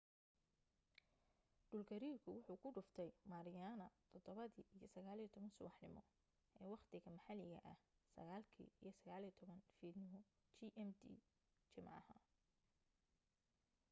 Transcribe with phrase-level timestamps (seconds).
[1.71, 6.01] dhulgariirku wuxuu ku dhuftay mariana 07:19 subaxnimo
[6.59, 7.77] ee waqtiga maxalliga ah
[8.83, 10.19] 09:19 fiidnimo.
[10.57, 10.97] gmt
[11.73, 12.15] jimcaha